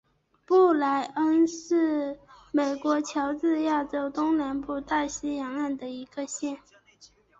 [0.47, 2.19] 布赖恩县是
[2.51, 6.57] 美国乔治亚州东南部大西洋岸的一个县。